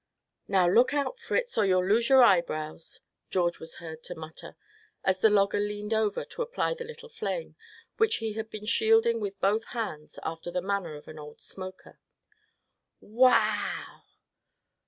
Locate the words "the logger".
5.21-5.59